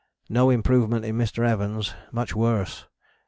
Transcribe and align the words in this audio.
No 0.29 0.49
improvement 0.49 1.05
in 1.05 1.15
Mr. 1.15 1.47
Evans, 1.47 1.93
much 2.11 2.33
worse. 2.35 2.87